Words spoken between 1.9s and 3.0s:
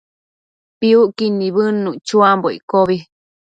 chuambo iccobi